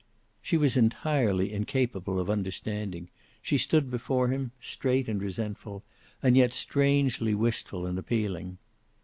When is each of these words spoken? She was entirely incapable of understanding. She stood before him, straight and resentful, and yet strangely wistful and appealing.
She 0.41 0.57
was 0.57 0.77
entirely 0.77 1.53
incapable 1.53 2.19
of 2.19 2.27
understanding. 2.27 3.11
She 3.39 3.59
stood 3.59 3.91
before 3.91 4.29
him, 4.29 4.49
straight 4.59 5.07
and 5.07 5.21
resentful, 5.21 5.83
and 6.23 6.35
yet 6.35 6.53
strangely 6.53 7.35
wistful 7.35 7.85
and 7.85 7.99
appealing. 7.99 8.57